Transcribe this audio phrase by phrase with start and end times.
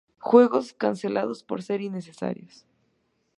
[0.17, 2.65] Juegos cancelados por ser innecesarios